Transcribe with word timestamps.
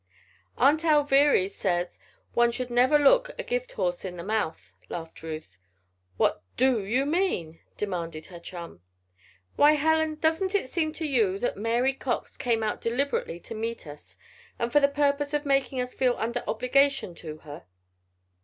"Aunt 0.57 0.83
Alviry 0.83 1.47
says 1.47 1.99
one 2.33 2.51
should 2.51 2.71
never 2.71 2.97
look 2.97 3.29
a 3.37 3.43
gift 3.43 3.73
horse 3.73 4.03
in 4.03 4.17
the 4.17 4.23
mouth," 4.23 4.73
laughed 4.89 5.21
Ruth. 5.21 5.59
"What 6.17 6.41
do 6.57 6.83
you 6.83 7.05
mean?" 7.05 7.59
demanded 7.77 8.25
her 8.25 8.39
chum. 8.39 8.81
"Why, 9.57 9.73
Helen, 9.73 10.15
doesn't 10.15 10.55
it 10.55 10.71
seem 10.71 10.91
to 10.93 11.05
you 11.05 11.37
that 11.37 11.55
Mary 11.55 11.93
Cox 11.93 12.35
came 12.35 12.63
out 12.63 12.81
deliberately 12.81 13.39
to 13.41 13.53
meet 13.53 13.85
us, 13.85 14.17
and 14.57 14.71
for 14.71 14.79
the 14.79 14.87
purpose 14.87 15.35
of 15.35 15.45
making 15.45 15.79
us 15.79 15.93
feel 15.93 16.15
under 16.17 16.43
obligation 16.47 17.13
to 17.13 17.37
her?" 17.45 17.67